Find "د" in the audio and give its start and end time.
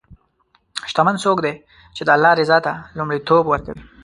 2.03-2.09